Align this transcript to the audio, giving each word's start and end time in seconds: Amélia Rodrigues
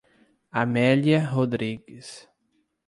Amélia 0.51 1.21
Rodrigues 1.29 2.25